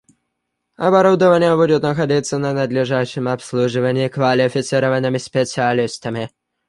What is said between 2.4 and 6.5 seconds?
надлежащем обслуживании квалифицированными специалистами